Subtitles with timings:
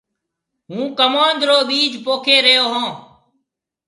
[0.69, 2.87] هُون ڪموُند رو ٻِيج پوکي ريو هون۔